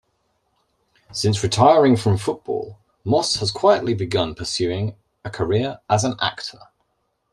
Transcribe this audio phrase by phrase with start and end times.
[1.11, 6.57] Since retiring from football, Moss has quietly begun pursuing a career as an actor.